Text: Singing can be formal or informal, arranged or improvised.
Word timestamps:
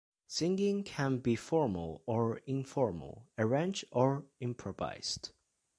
Singing 0.25 0.83
can 0.83 1.19
be 1.19 1.35
formal 1.35 2.01
or 2.07 2.37
informal, 2.47 3.27
arranged 3.37 3.85
or 3.91 4.25
improvised. 4.39 5.29